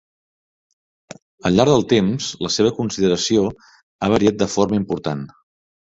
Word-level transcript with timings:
Al 1.49 1.59
llarg 1.59 1.73
del 1.73 1.85
temps 1.93 2.31
la 2.47 2.53
seva 2.57 2.73
consideració 2.81 3.47
ha 4.09 4.13
variat 4.19 4.45
de 4.45 4.53
forma 4.59 4.85
important. 4.85 5.27